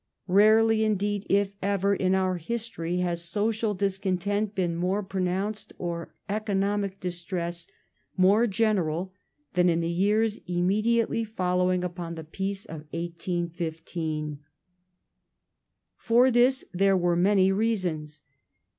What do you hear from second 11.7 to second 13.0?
u}X)n the Peace of